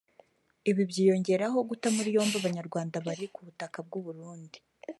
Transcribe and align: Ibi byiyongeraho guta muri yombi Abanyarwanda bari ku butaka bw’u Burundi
Ibi 0.69 0.83
byiyongeraho 0.91 1.57
guta 1.69 1.87
muri 1.95 2.09
yombi 2.15 2.35
Abanyarwanda 2.41 2.95
bari 3.05 3.25
ku 3.33 3.39
butaka 3.47 3.77
bw’u 3.85 4.01
Burundi 4.05 4.57